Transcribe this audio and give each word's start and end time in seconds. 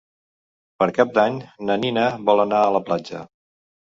Per 0.83 0.85
Cap 0.95 1.11
d'Any 1.17 1.37
na 1.69 1.75
Nina 1.81 2.05
vol 2.31 2.41
anar 2.45 2.63
a 2.63 2.73
la 2.77 2.81
platja. 2.89 3.23